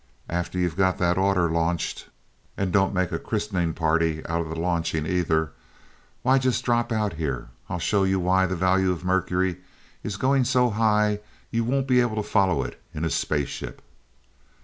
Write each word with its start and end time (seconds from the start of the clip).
After 0.31 0.57
you've 0.57 0.75
got 0.77 0.97
that 0.97 1.15
order 1.19 1.47
launched, 1.51 2.07
and 2.57 2.71
don't 2.73 2.91
make 2.91 3.11
a 3.11 3.19
christening 3.19 3.71
party 3.75 4.25
of 4.25 4.49
the 4.49 4.55
launching 4.55 5.05
either, 5.05 5.51
why 6.23 6.39
just 6.39 6.65
drop 6.65 6.91
out 6.91 7.13
here, 7.17 7.37
and 7.37 7.47
I'll 7.69 7.77
show 7.77 8.03
you 8.03 8.19
why 8.19 8.47
the 8.47 8.55
value 8.55 8.91
of 8.91 9.05
mercury 9.05 9.57
is 10.01 10.17
going 10.17 10.43
so 10.43 10.71
high 10.71 11.19
you 11.51 11.63
won't 11.63 11.85
be 11.87 12.01
able 12.01 12.15
to 12.15 12.23
follow 12.27 12.63
it 12.63 12.81
in 12.95 13.05
a 13.05 13.11
space 13.11 13.49
ship." 13.49 13.83